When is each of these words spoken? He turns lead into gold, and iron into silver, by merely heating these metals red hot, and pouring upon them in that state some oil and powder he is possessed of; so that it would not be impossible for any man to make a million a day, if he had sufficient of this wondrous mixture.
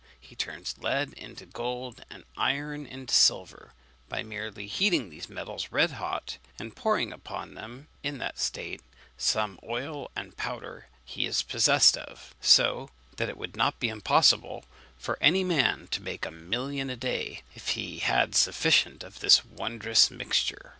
He 0.19 0.35
turns 0.35 0.79
lead 0.79 1.13
into 1.13 1.45
gold, 1.45 2.03
and 2.09 2.23
iron 2.35 2.87
into 2.87 3.13
silver, 3.13 3.73
by 4.09 4.23
merely 4.23 4.65
heating 4.65 5.11
these 5.11 5.29
metals 5.29 5.67
red 5.71 5.91
hot, 5.91 6.39
and 6.57 6.75
pouring 6.75 7.13
upon 7.13 7.53
them 7.53 7.87
in 8.01 8.17
that 8.17 8.39
state 8.39 8.81
some 9.15 9.59
oil 9.63 10.09
and 10.15 10.35
powder 10.35 10.87
he 11.05 11.27
is 11.27 11.43
possessed 11.43 11.95
of; 11.99 12.33
so 12.41 12.89
that 13.17 13.29
it 13.29 13.37
would 13.37 13.55
not 13.55 13.79
be 13.79 13.89
impossible 13.89 14.65
for 14.97 15.19
any 15.21 15.43
man 15.43 15.87
to 15.91 16.01
make 16.01 16.25
a 16.25 16.31
million 16.31 16.89
a 16.89 16.97
day, 16.97 17.43
if 17.53 17.67
he 17.77 17.99
had 17.99 18.33
sufficient 18.33 19.03
of 19.03 19.19
this 19.19 19.45
wondrous 19.45 20.09
mixture. 20.09 20.69